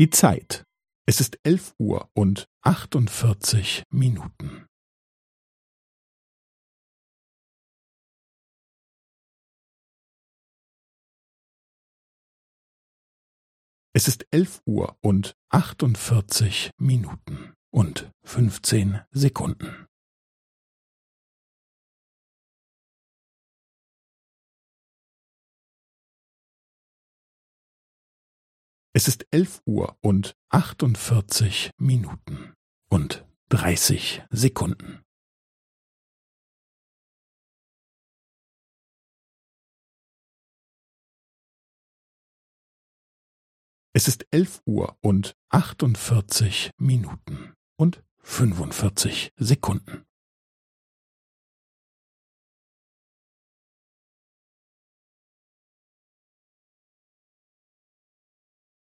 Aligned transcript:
Die 0.00 0.08
Zeit. 0.08 0.64
Es 1.06 1.20
ist 1.20 1.38
elf 1.42 1.74
Uhr 1.78 2.08
und 2.14 2.48
achtundvierzig 2.62 3.82
Minuten. 3.90 4.66
Es 13.92 14.08
ist 14.08 14.26
elf 14.30 14.62
Uhr 14.64 14.96
und 15.02 15.34
achtundvierzig 15.50 16.70
Minuten 16.78 17.52
und 17.70 18.10
fünfzehn 18.24 19.02
Sekunden. 19.10 19.86
Es 29.00 29.08
ist 29.08 29.26
elf 29.30 29.62
Uhr 29.64 29.96
und 30.02 30.36
achtundvierzig 30.50 31.70
Minuten 31.78 32.52
und 32.90 33.26
dreißig 33.48 34.22
Sekunden. 34.28 35.02
Es 43.94 44.06
ist 44.06 44.26
elf 44.30 44.60
Uhr 44.66 44.98
und 45.00 45.34
achtundvierzig 45.48 46.72
Minuten 46.76 47.54
und 47.78 48.04
fünfundvierzig 48.18 49.32
Sekunden. 49.36 50.04